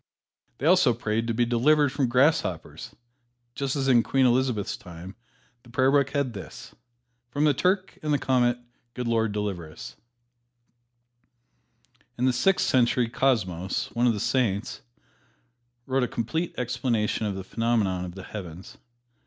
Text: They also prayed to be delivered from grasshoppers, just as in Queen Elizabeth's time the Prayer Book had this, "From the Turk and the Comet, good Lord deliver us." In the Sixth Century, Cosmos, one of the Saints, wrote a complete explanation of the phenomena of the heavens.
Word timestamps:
They 0.57 0.65
also 0.65 0.95
prayed 0.95 1.27
to 1.27 1.33
be 1.35 1.45
delivered 1.45 1.91
from 1.91 2.09
grasshoppers, 2.09 2.95
just 3.53 3.75
as 3.75 3.87
in 3.87 4.01
Queen 4.01 4.25
Elizabeth's 4.25 4.75
time 4.75 5.15
the 5.61 5.69
Prayer 5.69 5.91
Book 5.91 6.09
had 6.09 6.33
this, 6.33 6.73
"From 7.29 7.43
the 7.43 7.53
Turk 7.53 7.99
and 8.01 8.11
the 8.11 8.17
Comet, 8.17 8.57
good 8.95 9.07
Lord 9.07 9.31
deliver 9.31 9.71
us." 9.71 9.97
In 12.17 12.25
the 12.25 12.33
Sixth 12.33 12.65
Century, 12.65 13.09
Cosmos, 13.09 13.91
one 13.91 14.07
of 14.07 14.13
the 14.13 14.19
Saints, 14.19 14.81
wrote 15.85 16.01
a 16.01 16.07
complete 16.07 16.55
explanation 16.57 17.27
of 17.27 17.35
the 17.35 17.43
phenomena 17.43 18.03
of 18.03 18.15
the 18.15 18.23
heavens. 18.23 18.79